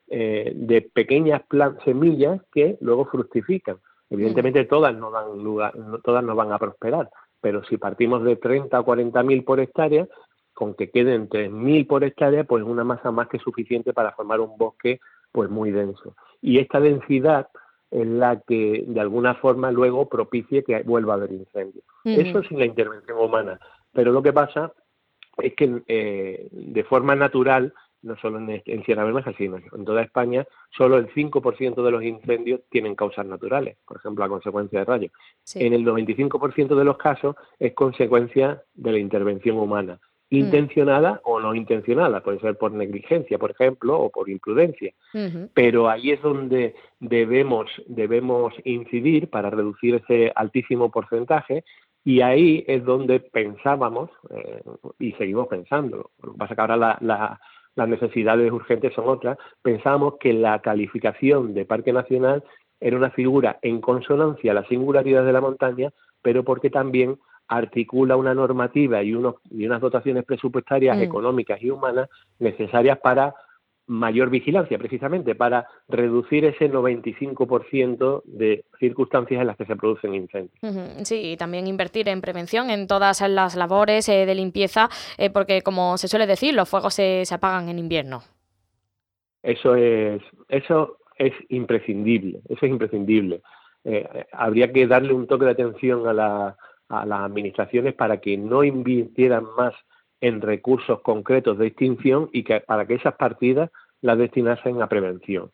eh, 0.07 0.53
de 0.55 0.81
pequeñas 0.81 1.43
semillas 1.85 2.41
que 2.51 2.79
luego 2.81 3.05
fructifican. 3.05 3.77
Evidentemente 4.09 4.63
mm. 4.63 4.67
todas 4.67 4.95
no 4.95 5.11
dan 5.11 5.43
lugar, 5.43 5.73
todas 6.03 6.23
no 6.23 6.35
van 6.35 6.51
a 6.51 6.57
prosperar, 6.57 7.11
pero 7.41 7.63
si 7.65 7.77
partimos 7.77 8.23
de 8.23 8.37
30 8.37 8.79
o 8.79 8.83
40 8.83 9.21
mil 9.21 9.43
por 9.43 9.59
hectárea, 9.59 10.07
con 10.55 10.73
que 10.73 10.89
queden 10.89 11.29
3 11.29 11.51
mil 11.51 11.85
por 11.85 12.03
hectárea, 12.03 12.43
pues 12.43 12.63
una 12.63 12.83
masa 12.83 13.11
más 13.11 13.27
que 13.27 13.37
suficiente 13.37 13.93
para 13.93 14.13
formar 14.13 14.39
un 14.39 14.57
bosque 14.57 14.99
pues 15.31 15.51
muy 15.51 15.69
denso. 15.69 16.15
Y 16.41 16.57
esta 16.57 16.79
densidad 16.79 17.49
es 17.91 18.07
la 18.07 18.39
que 18.39 18.83
de 18.87 18.99
alguna 18.99 19.35
forma 19.35 19.69
luego 19.69 20.09
propicie 20.09 20.63
que 20.63 20.81
vuelva 20.81 21.13
a 21.13 21.17
haber 21.17 21.33
incendios. 21.33 21.85
Eso 22.03 22.41
sin 22.41 22.57
la 22.57 22.65
intervención 22.65 23.19
humana. 23.19 23.59
Pero 23.93 24.11
lo 24.11 24.21
que 24.21 24.33
pasa 24.33 24.73
es 25.37 25.53
que 25.55 25.81
eh, 25.87 26.47
de 26.51 26.83
forma 26.83 27.15
natural 27.15 27.73
no 28.03 28.17
solo 28.17 28.39
en, 28.39 28.83
Sierra 28.83 29.03
Bermeja, 29.03 29.33
sino 29.37 29.57
en 29.57 29.85
toda 29.85 30.01
España, 30.01 30.45
solo 30.75 30.97
el 30.97 31.07
5% 31.13 31.83
de 31.83 31.91
los 31.91 32.03
incendios 32.03 32.61
tienen 32.69 32.95
causas 32.95 33.25
naturales, 33.25 33.77
por 33.85 33.97
ejemplo, 33.97 34.23
a 34.23 34.29
consecuencia 34.29 34.79
de 34.79 34.85
rayos. 34.85 35.11
En 35.55 35.73
el 35.73 35.85
95% 35.85 36.75
de 36.75 36.83
los 36.83 36.97
casos 36.97 37.35
es 37.59 37.73
consecuencia 37.73 38.63
de 38.73 38.91
la 38.91 38.97
intervención 38.97 39.57
humana, 39.57 39.99
mm. 40.29 40.35
intencionada 40.35 41.21
o 41.23 41.39
no 41.39 41.53
intencionada, 41.53 42.23
puede 42.23 42.39
ser 42.39 42.57
por 42.57 42.71
negligencia, 42.71 43.37
por 43.37 43.51
ejemplo, 43.51 43.99
o 43.99 44.09
por 44.09 44.29
imprudencia. 44.29 44.93
Pero 45.53 45.89
ahí 45.89 46.11
es 46.11 46.21
donde 46.21 46.73
debemos, 46.99 47.69
debemos 47.85 48.53
incidir 48.63 49.29
para 49.29 49.49
reducir 49.49 49.95
ese 49.95 50.31
altísimo 50.35 50.89
porcentaje 50.89 51.63
y 52.03 52.21
ahí 52.21 52.63
es 52.67 52.83
donde 52.83 53.19
pensábamos, 53.19 54.09
eh, 54.31 54.61
y 54.99 55.11
seguimos 55.13 55.47
pensando, 55.47 56.11
lo 56.23 56.31
que 56.33 56.37
pasa 56.37 56.55
que 56.55 56.61
ahora 56.61 56.77
la, 56.77 57.39
las 57.75 57.87
necesidades 57.87 58.51
urgentes 58.51 58.93
son 58.93 59.07
otras, 59.07 59.37
pensamos 59.61 60.15
que 60.19 60.33
la 60.33 60.59
calificación 60.59 61.53
de 61.53 61.65
parque 61.65 61.93
nacional 61.93 62.43
era 62.79 62.97
una 62.97 63.11
figura 63.11 63.59
en 63.61 63.79
consonancia 63.81 64.51
a 64.51 64.55
la 64.55 64.67
singularidad 64.67 65.25
de 65.25 65.33
la 65.33 65.41
montaña, 65.41 65.91
pero 66.21 66.43
porque 66.43 66.69
también 66.69 67.17
articula 67.47 68.15
una 68.15 68.33
normativa 68.33 69.03
y, 69.03 69.13
unos, 69.13 69.35
y 69.51 69.65
unas 69.65 69.81
dotaciones 69.81 70.23
presupuestarias 70.25 70.97
mm. 70.97 71.01
económicas 71.01 71.61
y 71.61 71.69
humanas 71.69 72.09
necesarias 72.39 72.97
para 72.99 73.35
mayor 73.91 74.29
vigilancia, 74.29 74.77
precisamente 74.77 75.35
para 75.35 75.67
reducir 75.89 76.45
ese 76.45 76.71
95% 76.71 78.23
de 78.23 78.63
circunstancias 78.79 79.41
en 79.41 79.47
las 79.47 79.57
que 79.57 79.65
se 79.65 79.75
producen 79.75 80.15
incendios. 80.15 80.57
Sí, 81.03 81.33
y 81.33 81.37
también 81.37 81.67
invertir 81.67 82.07
en 82.07 82.21
prevención 82.21 82.69
en 82.69 82.87
todas 82.87 83.19
las 83.21 83.55
labores 83.55 84.07
eh, 84.07 84.25
de 84.25 84.33
limpieza, 84.33 84.89
eh, 85.17 85.29
porque 85.29 85.61
como 85.61 85.97
se 85.97 86.07
suele 86.07 86.25
decir, 86.25 86.53
los 86.53 86.69
fuegos 86.69 86.93
se, 86.93 87.23
apagan 87.31 87.67
en 87.67 87.79
invierno. 87.79 88.23
Eso 89.43 89.75
es, 89.75 90.21
eso 90.47 90.97
es 91.17 91.33
imprescindible, 91.49 92.39
eso 92.47 92.65
es 92.65 92.71
imprescindible. 92.71 93.41
Eh, 93.83 94.25
habría 94.31 94.71
que 94.71 94.87
darle 94.87 95.11
un 95.11 95.27
toque 95.27 95.45
de 95.45 95.51
atención 95.51 96.07
a, 96.07 96.55
a 96.87 97.05
las 97.05 97.19
administraciones 97.21 97.93
para 97.93 98.21
que 98.21 98.37
no 98.37 98.63
invirtieran 98.63 99.45
más 99.57 99.73
en 100.21 100.39
recursos 100.39 101.01
concretos 101.01 101.57
de 101.57 101.67
extinción 101.67 102.29
y 102.31 102.43
que 102.43 102.61
para 102.61 102.85
que 102.85 102.93
esas 102.93 103.15
partidas 103.15 103.71
las 104.01 104.17
destinasen 104.17 104.81
a 104.81 104.89
prevención, 104.89 105.51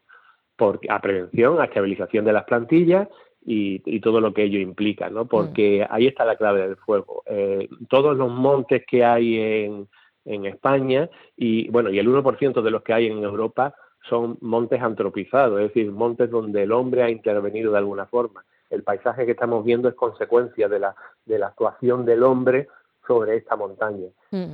porque, 0.55 0.89
a 0.89 0.99
prevención, 0.99 1.59
a 1.59 1.65
estabilización 1.65 2.25
de 2.25 2.33
las 2.33 2.45
plantillas 2.45 3.07
y, 3.45 3.99
todo 4.01 4.19
lo 4.19 4.33
que 4.33 4.43
ello 4.43 4.59
implica, 4.59 5.09
¿no? 5.09 5.25
Porque 5.25 5.85
mm. 5.87 5.93
ahí 5.93 6.07
está 6.07 6.25
la 6.25 6.35
clave 6.35 6.61
del 6.61 6.75
fuego. 6.77 7.23
Eh, 7.25 7.67
todos 7.89 8.15
los 8.17 8.29
montes 8.29 8.83
que 8.85 9.05
hay 9.05 9.39
en, 9.39 9.87
en 10.25 10.45
España 10.45 11.09
y 11.35 11.69
bueno 11.69 11.89
y 11.89 11.99
el 11.99 12.07
1% 12.07 12.61
de 12.61 12.71
los 12.71 12.83
que 12.83 12.93
hay 12.93 13.07
en 13.07 13.23
Europa 13.23 13.73
son 14.07 14.37
montes 14.41 14.81
antropizados, 14.81 15.59
es 15.59 15.67
decir, 15.67 15.91
montes 15.91 16.29
donde 16.29 16.63
el 16.63 16.71
hombre 16.71 17.03
ha 17.03 17.09
intervenido 17.09 17.71
de 17.71 17.79
alguna 17.79 18.05
forma. 18.05 18.45
El 18.69 18.83
paisaje 18.83 19.25
que 19.25 19.31
estamos 19.31 19.63
viendo 19.65 19.89
es 19.89 19.95
consecuencia 19.95 20.67
de 20.67 20.79
la, 20.79 20.95
de 21.25 21.39
la 21.39 21.47
actuación 21.47 22.05
del 22.05 22.23
hombre 22.23 22.67
sobre 23.07 23.37
esta 23.37 23.55
montaña. 23.55 24.07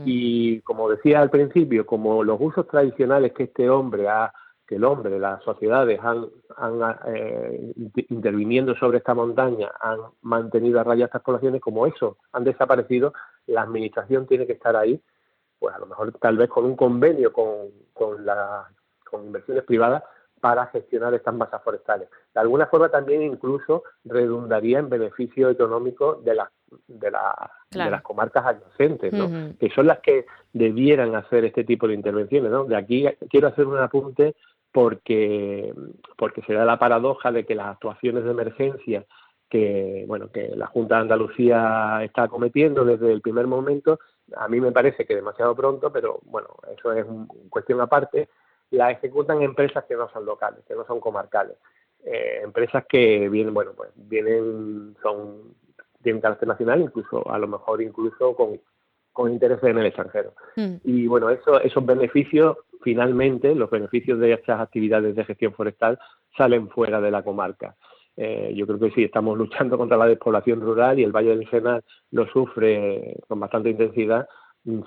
Y 0.05 0.61
como 0.61 0.89
decía 0.89 1.19
al 1.19 1.29
principio, 1.29 1.85
como 1.85 2.23
los 2.23 2.39
usos 2.39 2.67
tradicionales 2.67 3.33
que 3.33 3.43
este 3.43 3.69
hombre 3.69 4.07
ha, 4.07 4.31
que 4.67 4.75
el 4.75 4.83
hombre, 4.83 5.19
las 5.19 5.43
sociedades 5.43 5.99
han, 6.01 6.27
han 6.55 6.97
eh, 7.07 7.73
interviniendo 8.09 8.75
sobre 8.75 8.99
esta 8.99 9.13
montaña, 9.13 9.71
han 9.81 9.99
mantenido 10.21 10.79
a 10.79 10.83
raya 10.83 11.05
estas 11.05 11.23
poblaciones, 11.23 11.61
como 11.61 11.87
eso 11.87 12.17
han 12.31 12.43
desaparecido, 12.43 13.13
la 13.47 13.63
administración 13.63 14.27
tiene 14.27 14.45
que 14.45 14.53
estar 14.53 14.75
ahí, 14.75 15.01
pues 15.59 15.75
a 15.75 15.79
lo 15.79 15.87
mejor 15.87 16.13
tal 16.19 16.37
vez 16.37 16.49
con 16.49 16.65
un 16.65 16.75
convenio 16.75 17.33
con, 17.33 17.69
con, 17.93 18.25
la, 18.25 18.69
con 19.09 19.25
inversiones 19.25 19.63
privadas 19.63 20.03
para 20.43 20.65
gestionar 20.67 21.13
estas 21.13 21.33
masas 21.33 21.63
forestales. 21.63 22.09
De 22.33 22.41
alguna 22.41 22.67
forma 22.67 22.89
también 22.89 23.21
incluso 23.21 23.83
redundaría 24.03 24.79
en 24.79 24.89
beneficio 24.89 25.49
económico 25.49 26.15
de 26.15 26.35
las 26.35 26.49
de, 26.87 27.11
de 27.71 27.89
las 27.89 28.01
comarcas 28.01 28.45
adyacentes, 28.45 29.13
¿no? 29.13 29.55
que 29.59 29.69
son 29.69 29.87
las 29.87 29.99
que 29.99 30.25
debieran 30.51 31.15
hacer 31.15 31.45
este 31.45 31.63
tipo 31.63 31.87
de 31.87 31.95
intervenciones. 31.95 32.51
¿no? 32.51 32.65
De 32.65 32.75
aquí 32.75 33.05
quiero 33.29 33.47
hacer 33.47 33.65
un 33.67 33.77
apunte 33.77 34.35
porque, 34.71 35.73
porque 36.17 36.41
se 36.41 36.53
da 36.53 36.65
la 36.65 36.79
paradoja 36.79 37.31
de 37.31 37.45
que 37.45 37.55
las 37.55 37.67
actuaciones 37.67 38.23
de 38.23 38.31
emergencia 38.31 39.05
que 39.53 40.03
bueno 40.07 40.31
que 40.31 40.47
la 40.55 40.65
Junta 40.65 40.95
de 40.95 41.01
Andalucía 41.01 41.99
está 42.03 42.27
cometiendo 42.27 42.83
desde 42.83 43.13
el 43.13 43.21
primer 43.21 43.45
momento 43.45 43.99
a 44.35 44.47
mí 44.47 44.59
me 44.59 44.71
parece 44.71 45.05
que 45.05 45.13
demasiado 45.13 45.55
pronto 45.55 45.93
pero 45.93 46.21
bueno 46.23 46.47
eso 46.75 46.91
es 46.91 47.05
una 47.05 47.27
cuestión 47.51 47.79
aparte 47.79 48.29
la 48.71 48.89
ejecutan 48.89 49.43
empresas 49.43 49.83
que 49.83 49.95
no 49.95 50.09
son 50.09 50.25
locales 50.25 50.65
que 50.67 50.73
no 50.73 50.83
son 50.87 50.99
comarcales 50.99 51.55
eh, 52.03 52.41
empresas 52.43 52.83
que 52.89 53.29
vienen 53.29 53.53
bueno 53.53 53.73
pues 53.77 53.91
vienen 53.95 54.95
son 55.03 55.53
tienen 56.03 56.21
carácter 56.21 56.47
nacional, 56.47 56.81
incluso 56.81 57.29
a 57.29 57.37
lo 57.39 57.47
mejor 57.47 57.81
incluso 57.81 58.35
con, 58.35 58.59
con 59.11 59.31
intereses 59.31 59.63
en 59.63 59.77
el 59.77 59.85
extranjero. 59.85 60.33
Mm. 60.55 60.75
Y 60.83 61.07
bueno, 61.07 61.29
eso, 61.29 61.59
esos 61.61 61.85
beneficios, 61.85 62.57
finalmente, 62.81 63.55
los 63.55 63.69
beneficios 63.69 64.19
de 64.19 64.33
estas 64.33 64.59
actividades 64.59 65.15
de 65.15 65.25
gestión 65.25 65.53
forestal 65.53 65.97
salen 66.37 66.69
fuera 66.69 67.01
de 67.01 67.11
la 67.11 67.23
comarca. 67.23 67.75
Eh, 68.15 68.53
yo 68.55 68.67
creo 68.67 68.79
que 68.79 68.91
sí, 68.91 69.03
estamos 69.03 69.37
luchando 69.37 69.77
contra 69.77 69.97
la 69.97 70.05
despoblación 70.05 70.61
rural 70.61 70.99
y 70.99 71.03
el 71.03 71.11
Valle 71.11 71.35
del 71.35 71.49
Sena 71.49 71.81
lo 72.11 72.27
sufre 72.27 73.17
con 73.27 73.39
bastante 73.39 73.69
intensidad. 73.69 74.27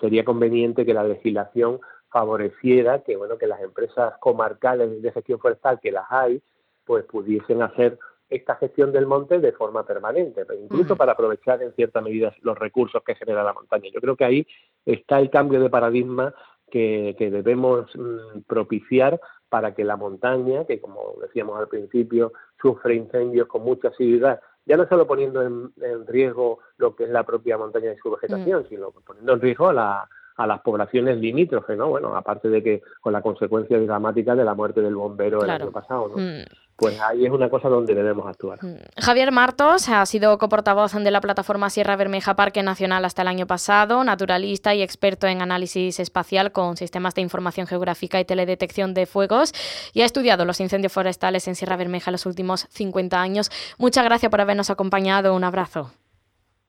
Sería 0.01 0.25
conveniente 0.25 0.87
que 0.87 0.95
la 0.95 1.05
legislación 1.05 1.81
favoreciera 2.09 3.03
que 3.03 3.17
bueno 3.17 3.37
que 3.37 3.47
las 3.47 3.61
empresas 3.61 4.15
comarcales 4.21 5.03
de 5.03 5.13
gestión 5.13 5.39
forestal 5.39 5.81
que 5.83 5.93
las 5.93 6.07
hay 6.09 6.41
pues 6.85 7.05
pudiesen 7.05 7.63
hacer 7.63 7.99
esta 8.29 8.57
gestión 8.57 8.93
del 8.93 9.07
monte 9.07 9.39
de 9.39 9.53
forma 9.53 9.87
permanente, 9.87 10.45
incluso 10.61 10.97
para 10.97 11.13
aprovechar 11.13 11.63
en 11.63 11.73
cierta 11.75 12.01
medida 12.01 12.35
los 12.43 12.59
recursos 12.59 13.03
que 13.05 13.15
genera 13.15 13.45
la 13.45 13.53
montaña. 13.53 13.89
Yo 13.93 14.01
creo 14.01 14.17
que 14.17 14.25
ahí 14.25 14.47
está 14.85 15.21
el 15.21 15.31
cambio 15.31 15.61
de 15.61 15.71
paradigma 15.71 16.35
que, 16.71 17.15
debemos 17.19 17.89
mm, 17.95 18.41
propiciar 18.47 19.21
para 19.49 19.75
que 19.75 19.85
la 19.85 19.97
montaña, 19.97 20.65
que 20.65 20.81
como 20.81 21.15
decíamos 21.23 21.59
al 21.59 21.69
principio, 21.69 22.33
sufre 22.61 22.97
incendios 22.97 23.47
con 23.47 23.63
mucha 23.63 23.89
asiduidad, 23.89 24.41
ya 24.65 24.77
no 24.77 24.89
solo 24.89 25.07
poniendo 25.07 25.43
en, 25.43 25.73
riesgo 26.09 26.59
lo 26.77 26.97
que 26.97 27.05
es 27.05 27.11
la 27.11 27.25
propia 27.25 27.57
montaña 27.57 27.93
y 27.93 27.99
su 27.99 28.11
vegetación, 28.11 28.63
mm. 28.63 28.69
sino 28.69 28.91
poniendo 28.91 29.35
en 29.35 29.41
riesgo 29.41 29.73
la, 29.73 30.09
a 30.37 30.47
las 30.47 30.61
poblaciones 30.61 31.19
limítrofes, 31.19 31.77
¿no? 31.77 31.89
Bueno, 31.89 32.15
aparte 32.17 32.49
de 32.49 32.63
que 32.63 32.83
con 33.01 33.13
la 33.13 33.23
consecuencia 33.23 33.79
dramática 33.79 34.35
de 34.35 34.45
la 34.45 34.55
muerte 34.55 34.81
del 34.81 34.97
bombero 34.97 35.43
el 35.43 35.51
año 35.51 35.71
pasado, 35.71 36.09
¿no? 36.09 36.17
Mm 36.17 36.45
pues 36.77 37.01
ahí 37.01 37.25
es 37.25 37.33
una 37.33 37.49
cosa 37.49 37.69
donde 37.69 37.95
debemos 37.95 38.27
actuar. 38.27 38.63
Mm. 38.63 38.77
Javier 39.01 39.33
Martos 39.33 39.89
ha 39.89 40.05
sido 40.05 40.37
coportavoz 40.39 40.93
de 40.93 41.11
la 41.11 41.21
plataforma 41.21 41.71
Sierra 41.71 41.97
Bermeja 41.97 42.37
Parque 42.37 42.63
Nacional 42.63 43.05
hasta 43.05 43.23
el 43.23 43.29
año 43.29 43.47
pasado, 43.47 44.05
naturalista 44.05 44.75
y 44.75 44.83
experto 44.83 45.27
en 45.27 45.41
análisis 45.41 45.99
espacial 45.99 46.53
con 46.53 46.77
sistemas 46.77 47.15
de 47.15 47.23
información 47.23 47.67
geográfica 47.67 48.21
y 48.21 48.25
teledetección 48.25 48.93
de 48.93 49.07
fuegos 49.07 49.53
y 49.95 50.03
ha 50.03 50.05
estudiado 50.05 50.45
los 50.45 50.61
incendios 50.61 50.93
forestales 50.93 51.49
en 51.49 51.55
Sierra 51.55 51.77
Bermeja 51.77 52.11
los 52.11 52.27
últimos 52.27 52.67
50 52.71 53.21
años. 53.21 53.51
Muchas 53.79 54.05
gracias 54.05 54.31
por 54.31 54.41
habernos 54.41 54.71
acompañado. 54.71 55.35
Un 55.35 55.45
abrazo. 55.45 55.91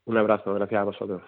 Un 0.06 0.18
abrazo, 0.18 0.54
gracias 0.54 0.82
a 0.82 0.86
vosotros. 0.86 1.22